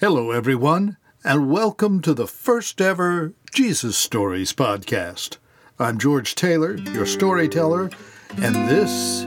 [0.00, 5.36] Hello, everyone, and welcome to the first ever Jesus Stories podcast.
[5.78, 7.90] I'm George Taylor, your storyteller,
[8.40, 9.26] and this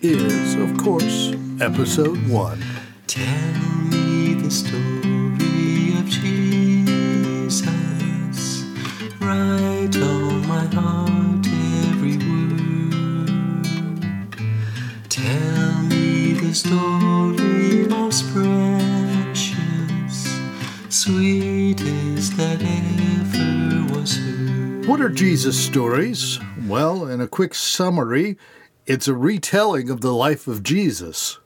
[0.00, 2.60] is, of course, episode one.
[3.06, 3.54] Tell
[3.92, 7.64] me the story of Jesus.
[9.20, 11.46] Write on my heart
[11.92, 13.28] every word.
[15.08, 18.24] Tell me the story most
[20.98, 24.84] sweetest that ever was heard.
[24.88, 26.40] What are Jesus stories?
[26.66, 28.36] Well, in a quick summary,
[28.84, 31.38] it's a retelling of the life of Jesus.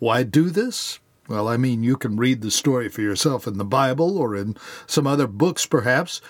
[0.00, 0.98] Why do this?
[1.28, 4.56] Well, I mean, you can read the story for yourself in the Bible or in
[4.88, 6.20] some other books, perhaps,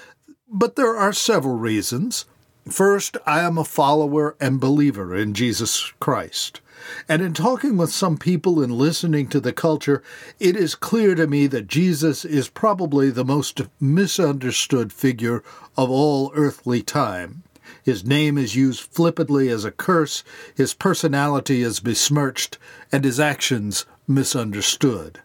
[0.47, 2.26] but there are several reasons.
[2.69, 6.60] First, I am a follower and believer in Jesus Christ.
[7.09, 10.03] And in talking with some people and listening to the culture,
[10.39, 15.43] it is clear to me that Jesus is probably the most misunderstood figure
[15.77, 17.43] of all earthly time.
[17.83, 20.25] His name is used flippantly as a curse,
[20.55, 22.59] his personality is besmirched,
[22.91, 25.21] and his actions misunderstood.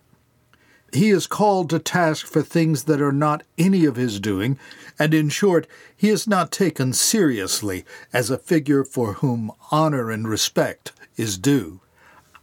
[0.93, 4.59] He is called to task for things that are not any of his doing,
[4.99, 5.65] and in short,
[5.95, 7.83] he is not taken seriously
[8.13, 11.81] as a figure for whom honor and respect is due.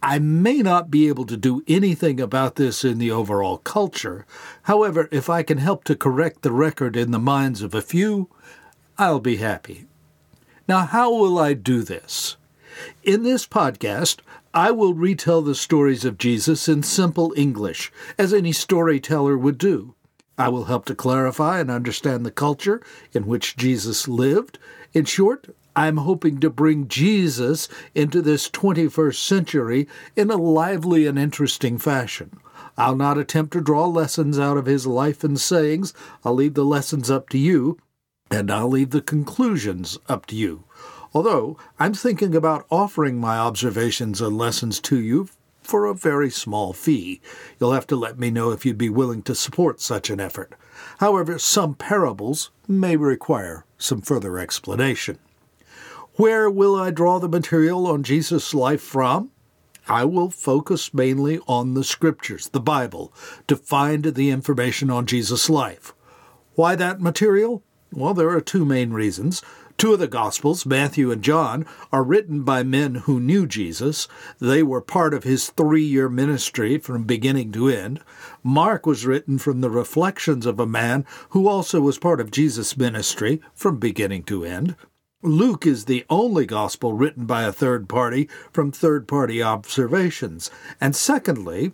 [0.03, 4.27] I may not be able to do anything about this in the overall culture.
[4.63, 8.29] However, if I can help to correct the record in the minds of a few,
[8.99, 9.87] I'll be happy.
[10.67, 12.37] Now, how will I do this?
[13.05, 14.21] In this podcast,
[14.53, 19.95] I will retell the stories of Jesus in simple English, as any storyteller would do.
[20.37, 24.59] I will help to clarify and understand the culture in which Jesus lived.
[24.93, 31.17] In short, I'm hoping to bring Jesus into this 21st century in a lively and
[31.17, 32.41] interesting fashion.
[32.77, 35.95] I'll not attempt to draw lessons out of his life and sayings.
[36.25, 37.79] I'll leave the lessons up to you,
[38.33, 40.65] and I'll leave the conclusions up to you.
[41.13, 45.29] Although I'm thinking about offering my observations and lessons to you
[45.63, 47.21] for a very small fee.
[47.59, 50.55] You'll have to let me know if you'd be willing to support such an effort.
[50.99, 55.19] However, some parables may require some further explanation.
[56.15, 59.31] Where will I draw the material on Jesus' life from?
[59.89, 63.13] I will focus mainly on the scriptures, the Bible,
[63.49, 65.95] to find the information on Jesus' life.
[66.55, 67.63] Why that material?
[67.93, 69.43] Well, there are two main reasons.
[69.81, 74.09] Two of the Gospels, Matthew and John, are written by men who knew Jesus.
[74.39, 78.01] They were part of his three year ministry from beginning to end.
[78.43, 82.77] Mark was written from the reflections of a man who also was part of Jesus'
[82.77, 84.77] ministry from beginning to end.
[85.23, 90.51] Luke is the only gospel written by a third party from third party observations.
[90.79, 91.73] And secondly,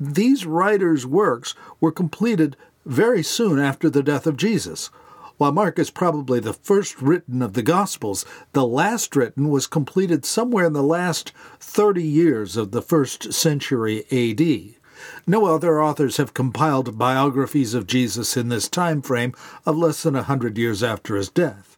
[0.00, 2.56] these writers' works were completed
[2.86, 4.88] very soon after the death of Jesus.
[5.38, 10.24] While Mark is probably the first written of the Gospels, the last written was completed
[10.24, 14.76] somewhere in the last 30 years of the first century AD.
[15.26, 19.34] No other authors have compiled biographies of Jesus in this time frame
[19.66, 21.76] of less than a hundred years after his death.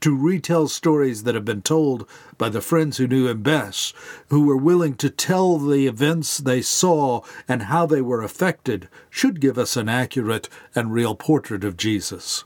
[0.00, 2.08] to retell stories that have been told
[2.38, 3.94] by the friends who knew him best,
[4.28, 9.40] who were willing to tell the events they saw and how they were affected, should
[9.40, 12.44] give us an accurate and real portrait of Jesus.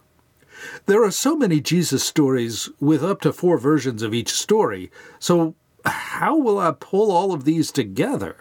[0.86, 5.54] There are so many Jesus stories with up to four versions of each story, so
[5.84, 8.36] how will I pull all of these together?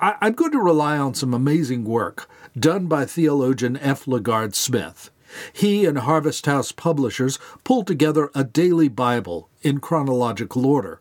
[0.00, 2.28] I- am going to rely on some amazing work
[2.58, 4.06] done by theologian F.
[4.06, 5.10] LaGard Smith.
[5.52, 11.00] He and Harvest House Publishers pulled together a daily Bible in chronological order.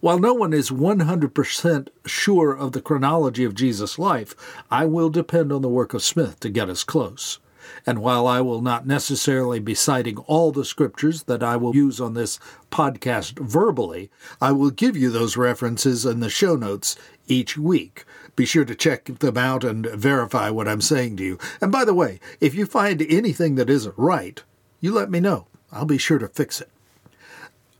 [0.00, 4.34] While no one is 100% sure of the chronology of Jesus' life,
[4.70, 7.38] I will depend on the work of Smith to get us close.
[7.86, 12.00] And while I will not necessarily be citing all the scriptures that I will use
[12.00, 12.38] on this
[12.70, 14.10] podcast verbally,
[14.40, 18.04] I will give you those references in the show notes each week.
[18.34, 21.38] Be sure to check them out and verify what I'm saying to you.
[21.60, 24.42] And by the way, if you find anything that isn't right,
[24.80, 25.46] you let me know.
[25.70, 26.70] I'll be sure to fix it.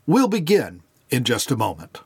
[0.05, 2.01] We'll begin in just a moment.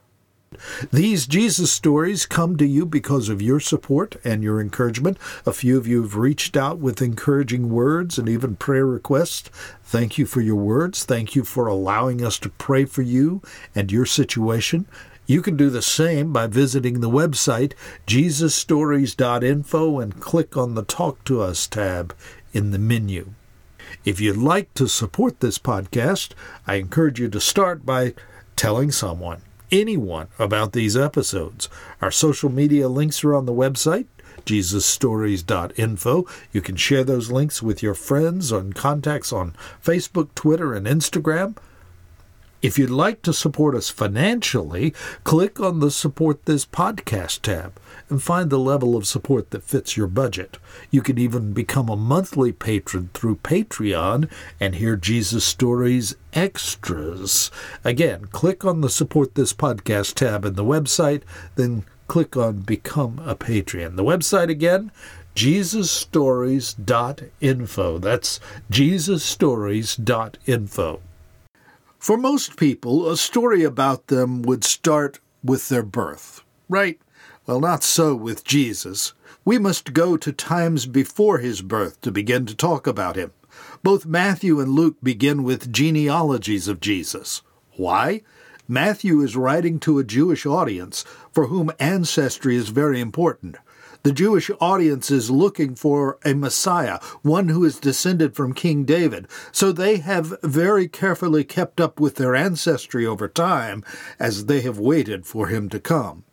[0.92, 5.18] These Jesus stories come to you because of your support and your encouragement.
[5.46, 9.50] A few of you have reached out with encouraging words and even prayer requests.
[9.84, 11.04] Thank you for your words.
[11.04, 13.42] Thank you for allowing us to pray for you
[13.76, 14.88] and your situation.
[15.26, 17.74] You can do the same by visiting the website
[18.08, 22.16] jesusstories.info and click on the Talk to Us tab
[22.54, 23.34] in the menu.
[24.06, 26.32] If you'd like to support this podcast,
[26.66, 28.14] I encourage you to start by
[28.56, 29.42] telling someone,
[29.72, 31.70] anyone, about these episodes.
[32.02, 34.06] Our social media links are on the website,
[34.46, 36.26] jesusstories.info.
[36.52, 41.58] You can share those links with your friends and contacts on Facebook, Twitter, and Instagram.
[42.60, 44.92] If you'd like to support us financially,
[45.24, 49.96] click on the Support This Podcast tab and find the level of support that fits
[49.96, 50.58] your budget.
[50.90, 54.28] You can even become a monthly patron through Patreon
[54.60, 57.52] and hear Jesus Stories extras.
[57.84, 61.22] Again, click on the Support This Podcast tab in the website,
[61.56, 63.98] then click on Become a Patreon.
[63.98, 64.92] The website again,
[65.36, 68.00] jesusstories.info.
[68.00, 68.40] That's
[68.72, 71.02] jesusstories.info.
[72.00, 77.00] For most people, a story about them would start with their birth, right?
[77.46, 79.14] Well, not so with Jesus.
[79.44, 83.32] We must go to times before his birth to begin to talk about him.
[83.84, 87.42] Both Matthew and Luke begin with genealogies of Jesus.
[87.78, 88.22] Why?
[88.68, 93.56] Matthew is writing to a Jewish audience for whom ancestry is very important.
[94.08, 99.28] The Jewish audience is looking for a Messiah, one who is descended from King David,
[99.52, 103.84] so they have very carefully kept up with their ancestry over time
[104.18, 106.24] as they have waited for him to come.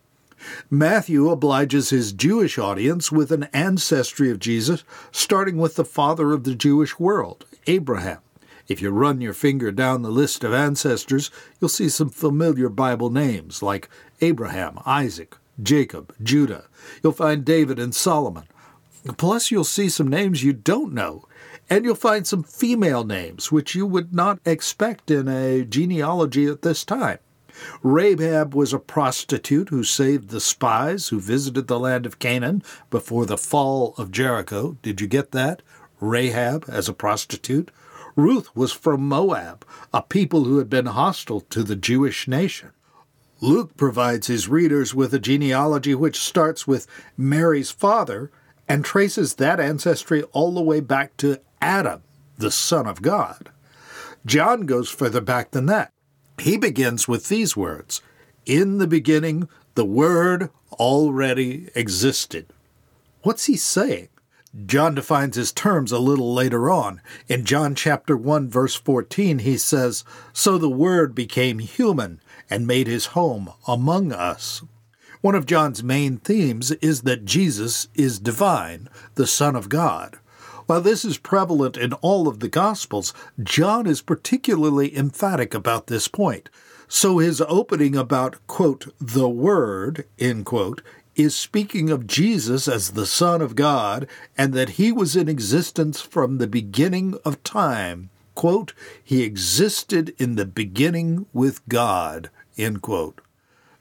[0.71, 6.45] Matthew obliges his Jewish audience with an ancestry of Jesus, starting with the father of
[6.45, 8.21] the Jewish world, Abraham.
[8.69, 11.29] If you run your finger down the list of ancestors,
[11.61, 13.89] you'll see some familiar Bible names like
[14.21, 16.67] Abraham, Isaac, Jacob, Judah.
[17.03, 18.45] You'll find David and Solomon.
[19.17, 21.27] Plus, you'll see some names you don't know.
[21.71, 26.63] And you'll find some female names, which you would not expect in a genealogy at
[26.63, 27.19] this time.
[27.83, 33.27] Rahab was a prostitute who saved the spies who visited the land of Canaan before
[33.27, 34.77] the fall of Jericho.
[34.83, 35.63] Did you get that?
[36.01, 37.71] Rahab as a prostitute.
[38.17, 42.71] Ruth was from Moab, a people who had been hostile to the Jewish nation.
[43.41, 46.87] Luke provides his readers with a genealogy which starts with
[47.17, 48.31] Mary's father
[48.69, 52.03] and traces that ancestry all the way back to Adam,
[52.39, 53.51] the Son of God.
[54.25, 55.93] John goes further back than that.
[56.39, 58.01] He begins with these words
[58.47, 62.47] In the beginning, the Word already existed.
[63.23, 64.09] What's he saying?
[64.67, 67.01] John defines his terms a little later on.
[67.27, 72.21] In John chapter 1 verse 14 he says, "So the word became human
[72.51, 74.63] and made his home among us.
[75.21, 80.19] One of John's main themes is that Jesus is divine, the Son of God.
[80.67, 86.09] While this is prevalent in all of the Gospels, John is particularly emphatic about this
[86.09, 86.49] point.
[86.89, 90.83] So his opening about, quote, the Word, end quote,
[91.17, 96.01] is speaking of Jesus as the Son of God and that he was in existence
[96.01, 98.11] from the beginning of time.
[98.35, 98.73] Quote,
[99.03, 103.21] he existed in the beginning with God, End quote.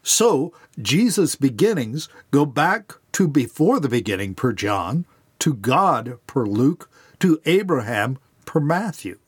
[0.01, 5.05] So, Jesus' beginnings go back to before the beginning per John,
[5.39, 9.19] to God per Luke, to Abraham per Matthew.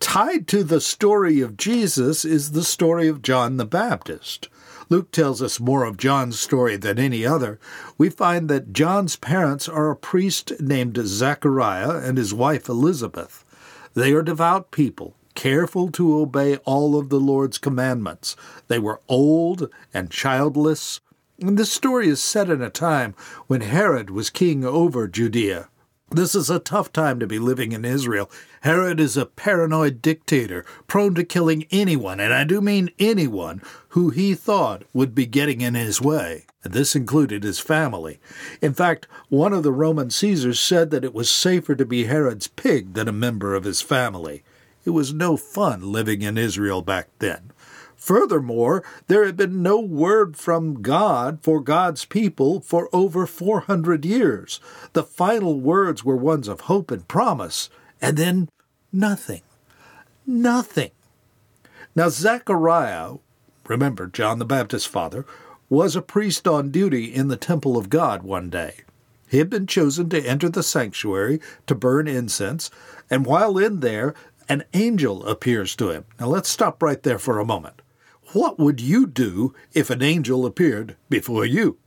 [0.00, 4.48] Tied to the story of Jesus is the story of John the Baptist.
[4.88, 7.58] Luke tells us more of John's story than any other.
[7.98, 13.44] We find that John's parents are a priest named Zechariah and his wife Elizabeth.
[13.96, 18.36] They are devout people careful to obey all of the Lord's commandments.
[18.68, 21.00] They were old and childless.
[21.40, 23.14] And this story is set in a time
[23.46, 25.70] when Herod was king over Judea.
[26.10, 28.30] This is a tough time to be living in Israel.
[28.60, 34.10] Herod is a paranoid dictator, prone to killing anyone, and I do mean anyone, who
[34.10, 36.46] he thought would be getting in his way.
[36.62, 38.20] And this included his family.
[38.62, 42.46] In fact, one of the Roman Caesars said that it was safer to be Herod's
[42.46, 44.44] pig than a member of his family.
[44.84, 47.50] It was no fun living in Israel back then.
[47.96, 54.60] Furthermore, there had been no word from God for God's people for over 400 years.
[54.92, 57.68] The final words were ones of hope and promise,
[58.00, 58.48] and then
[58.92, 59.42] nothing.
[60.26, 60.90] Nothing.
[61.94, 63.14] Now, Zechariah,
[63.66, 65.24] remember John the Baptist's father,
[65.68, 68.82] was a priest on duty in the temple of God one day.
[69.28, 72.70] He had been chosen to enter the sanctuary to burn incense,
[73.10, 74.14] and while in there,
[74.48, 76.04] an angel appears to him.
[76.20, 77.82] Now let's stop right there for a moment.
[78.32, 81.78] What would you do if an angel appeared before you?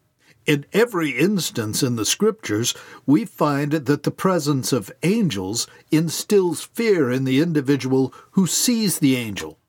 [0.46, 2.74] In every instance in the scriptures,
[3.06, 9.16] we find that the presence of angels instills fear in the individual who sees the
[9.16, 9.60] angel.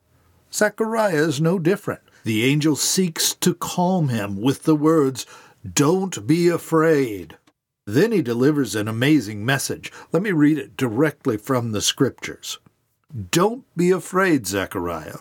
[0.53, 2.01] Zechariah is no different.
[2.25, 5.27] The angel seeks to calm him with the words,
[5.71, 7.37] Don't be afraid.
[7.85, 9.93] Then he delivers an amazing message.
[10.13, 12.59] Let me read it directly from the scriptures.
[13.31, 15.19] Don't be afraid, Zechariah.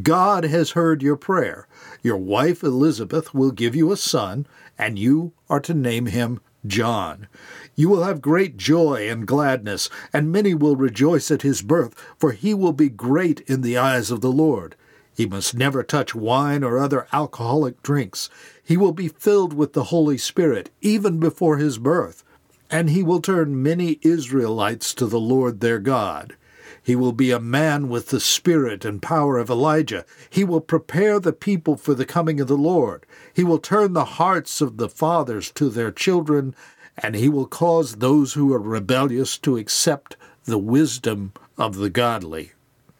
[0.00, 1.68] God has heard your prayer.
[2.02, 4.46] Your wife Elizabeth will give you a son,
[4.78, 7.28] and you are to name him John.
[7.74, 12.32] You will have great joy and gladness, and many will rejoice at his birth, for
[12.32, 14.76] he will be great in the eyes of the Lord.
[15.14, 18.30] He must never touch wine or other alcoholic drinks.
[18.64, 22.24] He will be filled with the Holy Spirit even before his birth,
[22.70, 26.34] and he will turn many Israelites to the Lord their God.
[26.82, 30.04] He will be a man with the spirit and power of Elijah.
[30.30, 33.04] He will prepare the people for the coming of the Lord.
[33.34, 36.54] He will turn the hearts of the fathers to their children,
[36.96, 42.52] and he will cause those who are rebellious to accept the wisdom of the godly.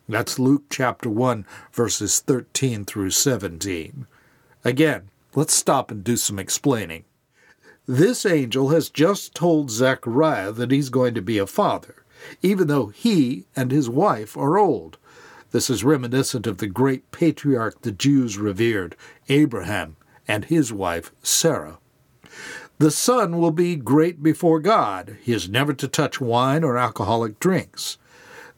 [0.08, 4.06] That's Luke chapter 1, verses 13 through 17.
[4.64, 7.04] Again, let's stop and do some explaining.
[7.86, 12.01] This angel has just told Zechariah that he's going to be a father
[12.42, 14.98] even though he and his wife are old.
[15.50, 18.96] This is reminiscent of the great patriarch the Jews revered,
[19.28, 21.78] Abraham, and his wife Sarah.
[22.78, 25.18] The son will be great before God.
[25.22, 27.98] He is never to touch wine or alcoholic drinks.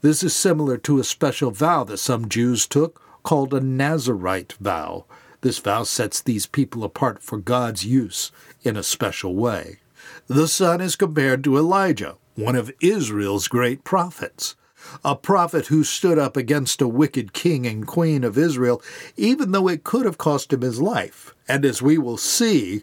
[0.00, 5.06] This is similar to a special vow that some Jews took called a Nazarite vow.
[5.40, 8.30] This vow sets these people apart for God's use
[8.62, 9.80] in a special way.
[10.26, 14.56] The son is compared to Elijah, one of Israel's great prophets,
[15.04, 18.82] a prophet who stood up against a wicked king and queen of Israel,
[19.16, 21.34] even though it could have cost him his life.
[21.48, 22.82] And as we will see,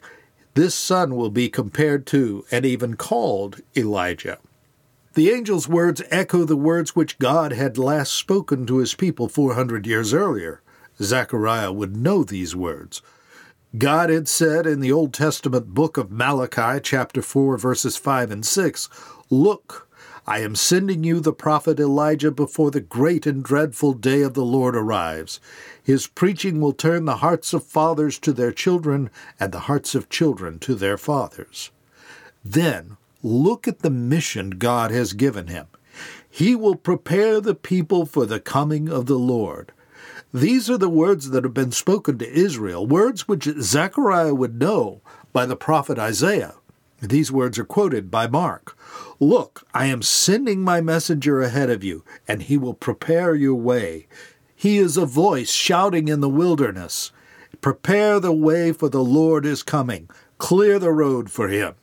[0.54, 4.40] this son will be compared to and even called Elijah.
[5.14, 9.86] The angel's words echo the words which God had last spoken to his people 400
[9.86, 10.62] years earlier.
[11.02, 13.02] Zechariah would know these words.
[13.78, 18.46] God had said in the Old Testament book of Malachi, chapter 4, verses 5 and
[18.46, 18.90] 6,
[19.32, 19.88] Look,
[20.28, 24.44] I am sending you the prophet Elijah before the great and dreadful day of the
[24.44, 25.40] Lord arrives.
[25.82, 29.10] His preaching will turn the hearts of fathers to their children
[29.40, 31.72] and the hearts of children to their fathers.
[32.44, 35.68] Then look at the mission God has given him.
[36.30, 39.72] He will prepare the people for the coming of the Lord.
[40.34, 45.00] These are the words that have been spoken to Israel, words which Zechariah would know
[45.32, 46.56] by the prophet Isaiah.
[47.02, 48.78] These words are quoted by Mark.
[49.20, 54.08] Look, I am sending my messenger ahead of you, and he will prepare your way.
[54.56, 57.12] He is a voice shouting in the wilderness.
[57.60, 60.10] Prepare the way for the Lord is coming.
[60.38, 61.74] Clear the road for him.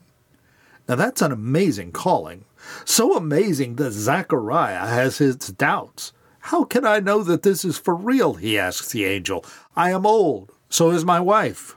[0.88, 2.44] Now that's an amazing calling.
[2.84, 6.12] So amazing that Zechariah has his doubts.
[6.40, 8.34] How can I know that this is for real?
[8.34, 9.44] he asks the angel.
[9.74, 10.52] I am old.
[10.70, 11.76] So is my wife.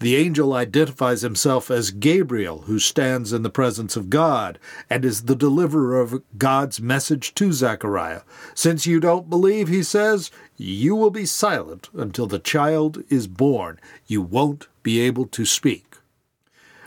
[0.00, 5.22] The angel identifies himself as Gabriel, who stands in the presence of God and is
[5.22, 8.22] the deliverer of God's message to Zechariah.
[8.54, 13.80] Since you don't believe, he says, you will be silent until the child is born.
[14.06, 15.96] You won't be able to speak.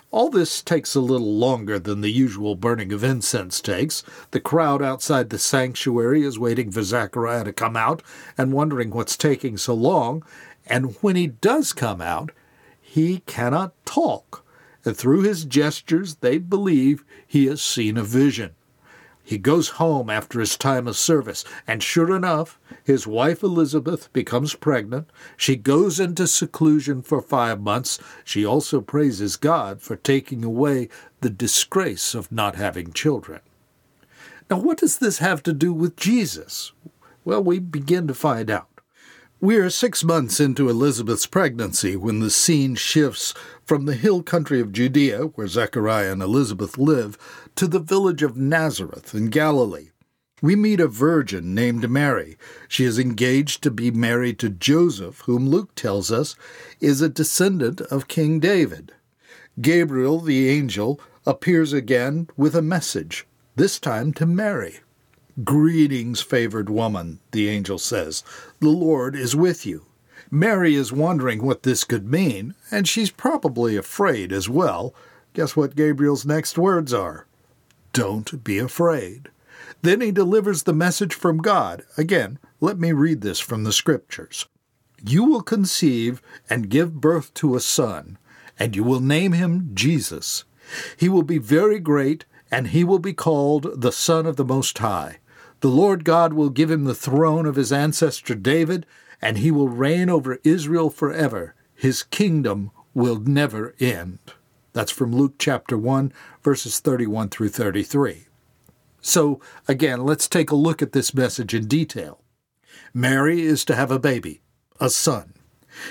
[0.10, 4.04] All this takes a little longer than the usual burning of incense takes.
[4.32, 8.04] The crowd outside the sanctuary is waiting for Zechariah to come out
[8.38, 10.24] and wondering what's taking so long.
[10.68, 12.32] And when he does come out,
[12.92, 14.46] he cannot talk,
[14.84, 18.52] and through his gestures they believe he has seen a vision.
[19.24, 24.56] He goes home after his time of service, and sure enough, his wife Elizabeth becomes
[24.56, 25.10] pregnant.
[25.38, 27.98] She goes into seclusion for five months.
[28.26, 30.90] She also praises God for taking away
[31.22, 33.40] the disgrace of not having children.
[34.50, 36.74] Now, what does this have to do with Jesus?
[37.24, 38.68] Well, we begin to find out.
[39.44, 43.34] We are six months into Elizabeth's pregnancy when the scene shifts
[43.66, 47.18] from the hill country of Judea, where Zechariah and Elizabeth live,
[47.56, 49.90] to the village of Nazareth in Galilee.
[50.44, 52.38] We meet a virgin named Mary.
[52.68, 56.36] She is engaged to be married to Joseph, whom Luke tells us
[56.80, 58.92] is a descendant of King David.
[59.60, 64.82] Gabriel, the angel, appears again with a message, this time to Mary.
[65.44, 68.24] Greetings, favored woman, the angel says.
[68.60, 69.86] The Lord is with you.
[70.30, 74.94] Mary is wondering what this could mean, and she's probably afraid as well.
[75.34, 77.28] Guess what Gabriel's next words are?
[77.94, 79.30] Don't be afraid.
[79.82, 81.84] Then he delivers the message from God.
[81.98, 84.46] Again, let me read this from the scriptures.
[85.04, 88.18] You will conceive and give birth to a son,
[88.60, 90.44] and you will name him Jesus.
[90.96, 94.78] He will be very great, and he will be called the Son of the Most
[94.78, 95.18] High.
[95.62, 98.86] The Lord God will give him the throne of his ancestor David,
[99.22, 101.54] and he will reign over Israel forever.
[101.76, 104.18] His kingdom will never end.
[104.74, 108.26] That's from Luke chapter 1, verses 31 through 33.
[109.02, 112.22] So, again, let's take a look at this message in detail.
[112.92, 114.42] Mary is to have a baby,
[114.80, 115.34] a son.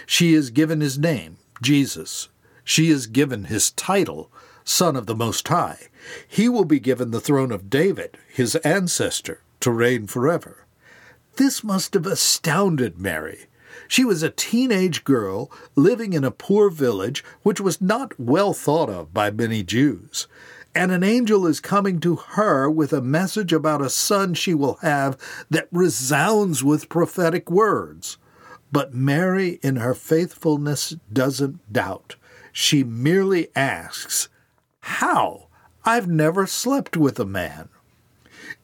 [0.04, 2.28] She is given his name, Jesus.
[2.64, 4.32] She is given his title,
[4.64, 5.88] Son of the Most High.
[6.26, 10.66] He will be given the throne of David, his ancestor, to reign forever.
[11.36, 13.46] This must have astounded Mary.
[13.88, 18.90] She was a teenage girl living in a poor village which was not well thought
[18.90, 20.28] of by many Jews.
[20.74, 24.74] And an angel is coming to her with a message about a son she will
[24.82, 25.18] have
[25.50, 28.18] that resounds with prophetic words.
[28.70, 32.14] But Mary, in her faithfulness, doesn't doubt.
[32.52, 34.28] She merely asks,
[34.80, 35.48] How?
[35.84, 37.68] I've never slept with a man.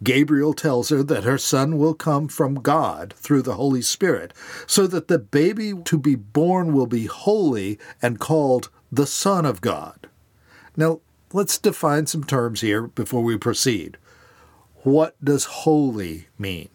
[0.03, 4.35] Gabriel tells her that her son will come from God through the Holy Spirit,
[4.67, 9.61] so that the baby to be born will be holy and called the Son of
[9.61, 10.09] God.
[10.77, 11.01] Now,
[11.33, 13.97] let's define some terms here before we proceed.
[14.83, 16.69] What does holy mean?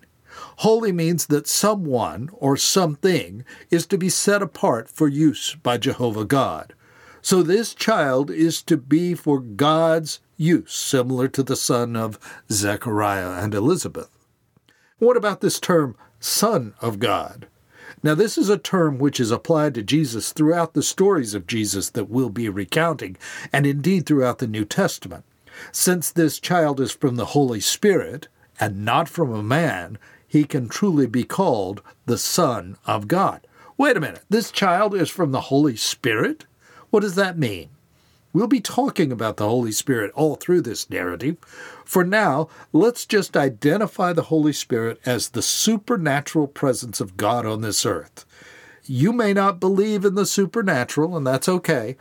[0.58, 6.26] Holy means that someone or something is to be set apart for use by Jehovah
[6.26, 6.74] God.
[7.22, 12.20] So this child is to be for God's use, similar to the son of
[12.52, 14.10] Zechariah and Elizabeth.
[14.98, 17.48] What about this term, Son of God?
[18.04, 21.90] Now, this is a term which is applied to Jesus throughout the stories of Jesus
[21.92, 23.18] that we'll be recounting,
[23.54, 25.24] and indeed throughout the New Testament.
[25.72, 28.28] Since this child is from the Holy Spirit
[28.60, 33.46] and not from a man, he can truly be called the Son of God.
[33.78, 36.46] Wait a minute, this child is from the Holy Spirit?
[36.90, 37.70] What does that mean?
[38.34, 41.38] We'll be talking about the Holy Spirit all through this narrative.
[41.84, 47.62] For now, let's just identify the Holy Spirit as the supernatural presence of God on
[47.62, 48.26] this earth.
[48.86, 51.98] You may not believe in the supernatural, and that's okay,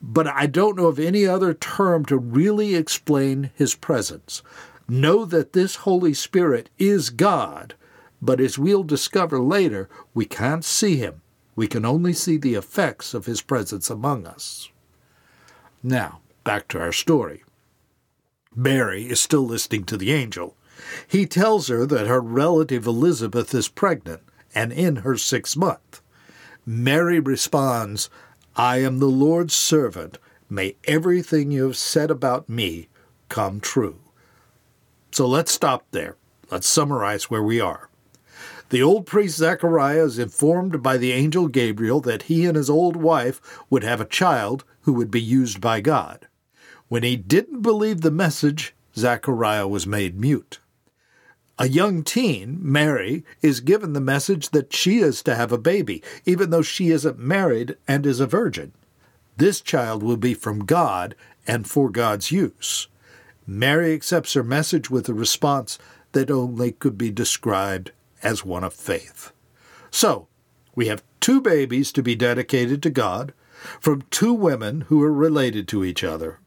[0.00, 4.42] but I don't know of any other term to really explain his presence.
[4.88, 7.74] Know that this Holy Spirit is God,
[8.20, 11.20] but as we'll discover later, we can't see him.
[11.56, 14.70] We can only see the effects of his presence among us.
[15.86, 17.44] Now, back to our story.
[18.56, 20.56] Mary is still listening to the angel.
[21.06, 24.22] He tells her that her relative Elizabeth is pregnant
[24.54, 26.00] and in her sixth month.
[26.64, 28.08] Mary responds,
[28.56, 30.16] I am the Lord's servant.
[30.48, 32.88] May everything you have said about me
[33.28, 34.00] come true.
[35.10, 36.16] So let's stop there.
[36.50, 37.90] Let's summarize where we are.
[38.70, 42.96] The old priest Zechariah is informed by the angel Gabriel that he and his old
[42.96, 46.28] wife would have a child who would be used by God.
[46.88, 50.60] When he didn't believe the message, Zechariah was made mute.
[51.58, 56.02] A young teen, Mary, is given the message that she is to have a baby,
[56.24, 58.72] even though she isn't married and is a virgin.
[59.36, 61.14] This child will be from God
[61.46, 62.88] and for God's use.
[63.46, 65.78] Mary accepts her message with a response
[66.12, 67.92] that only could be described
[68.22, 69.32] as one of faith.
[69.90, 70.28] So,
[70.74, 73.32] we have two babies to be dedicated to God
[73.80, 76.40] from two women who are related to each other.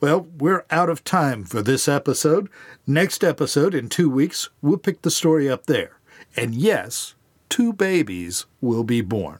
[0.00, 2.48] Well, we're out of time for this episode.
[2.86, 6.00] Next episode, in two weeks, we'll pick the story up there.
[6.36, 7.14] And yes,
[7.48, 9.38] two babies will be born.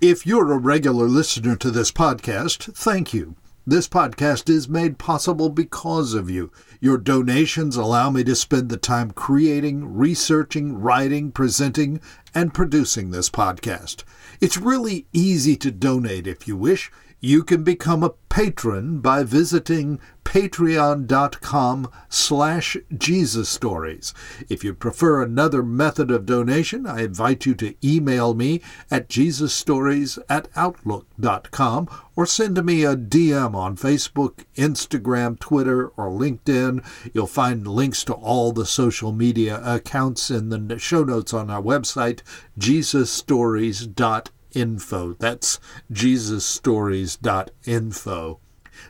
[0.00, 3.36] If you're a regular listener to this podcast, thank you.
[3.70, 6.50] This podcast is made possible because of you.
[6.80, 12.00] Your donations allow me to spend the time creating, researching, writing, presenting,
[12.34, 14.02] and producing this podcast.
[14.40, 16.90] It's really easy to donate if you wish.
[17.22, 24.14] You can become a patron by visiting patreon.com slash Jesus Stories.
[24.48, 30.18] If you prefer another method of donation, I invite you to email me at jesusstories
[30.30, 36.82] at outlook.com or send me a DM on Facebook, Instagram, Twitter, or LinkedIn.
[37.12, 41.60] You'll find links to all the social media accounts in the show notes on our
[41.60, 42.22] website,
[42.58, 45.14] jesusstories.info info.
[45.14, 45.58] That's
[45.92, 48.40] jesusstories.info.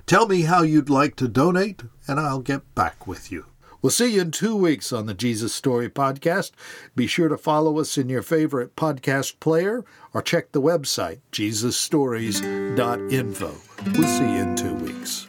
[0.06, 3.46] Tell me how you'd like to donate, and I'll get back with you.
[3.82, 6.50] We'll see you in two weeks on the Jesus Story podcast.
[6.94, 13.54] Be sure to follow us in your favorite podcast player or check the website, jesusstories.info.
[13.96, 15.28] We'll see you in two weeks.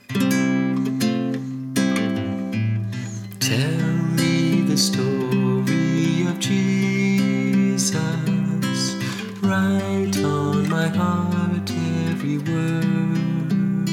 [3.39, 6.81] Tell me the story of Jesus.
[9.84, 11.72] On my heart
[12.08, 13.89] every word.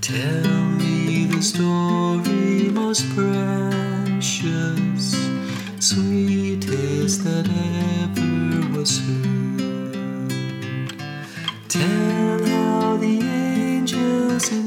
[0.00, 5.04] Tell me the story most precious,
[5.78, 7.48] sweetest that
[8.02, 10.94] ever was heard.
[11.68, 14.66] Tell how the angels in